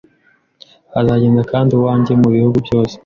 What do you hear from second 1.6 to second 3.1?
uwanjye mubihugu byose